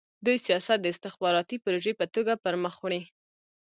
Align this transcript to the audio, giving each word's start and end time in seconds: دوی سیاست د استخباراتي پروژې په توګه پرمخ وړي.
دوی 0.25 0.37
سیاست 0.45 0.77
د 0.81 0.85
استخباراتي 0.93 1.57
پروژې 1.63 1.93
په 1.99 2.05
توګه 2.15 2.33
پرمخ 2.43 2.75
وړي. 2.81 3.01